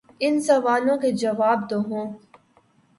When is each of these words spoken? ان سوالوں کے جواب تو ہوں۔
ان 0.19 0.39
سوالوں 0.41 0.97
کے 0.97 1.11
جواب 1.11 1.59
تو 1.69 1.77
ہوں۔ 1.81 2.13